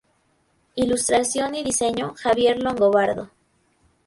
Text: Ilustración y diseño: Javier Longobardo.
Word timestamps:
Ilustración 0.73 1.53
y 1.53 1.63
diseño: 1.63 2.15
Javier 2.17 2.57
Longobardo. 2.63 3.29